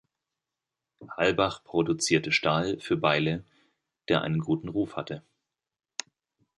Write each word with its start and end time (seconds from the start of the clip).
Halbach 1.15 1.63
produzierte 1.63 2.31
Stahl 2.31 2.79
für 2.79 2.97
Beile, 2.97 3.43
der 4.07 4.23
einen 4.23 4.39
guten 4.39 4.67
Ruf 4.67 4.95
hatte. 4.95 5.21